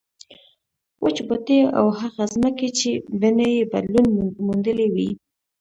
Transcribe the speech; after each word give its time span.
وچ 1.03 1.17
بوټي 1.27 1.59
او 1.77 1.85
هغه 1.99 2.23
ځمکې 2.33 2.69
چې 2.79 2.89
بڼې 3.19 3.49
یې 3.57 3.69
بدلون 3.71 4.05
موندلی 4.45 4.87
وي. 4.95 5.09